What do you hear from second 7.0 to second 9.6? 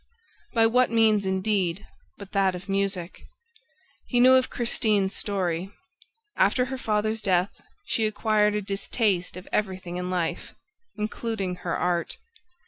death, she acquired a distaste of